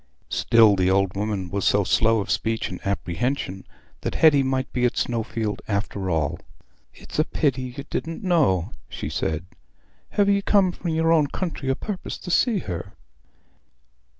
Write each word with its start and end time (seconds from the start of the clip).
Still 0.31 0.75
the 0.75 0.89
old 0.89 1.15
woman 1.15 1.51
was 1.51 1.63
so 1.63 1.83
slow 1.83 2.21
of 2.21 2.31
speech 2.31 2.69
and 2.69 2.79
apprehension, 2.83 3.67
that 4.01 4.15
Hetty 4.15 4.41
might 4.41 4.73
be 4.73 4.83
at 4.83 4.97
Snowfield 4.97 5.61
after 5.67 6.09
all. 6.09 6.39
"It's 6.91 7.19
a 7.19 7.23
pity 7.23 7.75
ye 7.77 7.85
didna 7.87 8.15
know," 8.27 8.71
she 8.89 9.09
said. 9.09 9.45
"Have 10.09 10.27
ye 10.27 10.41
come 10.41 10.71
from 10.71 10.89
your 10.89 11.11
own 11.13 11.27
country 11.27 11.69
o' 11.69 11.75
purpose 11.75 12.17
to 12.17 12.31
see 12.31 12.57
her?" 12.61 12.93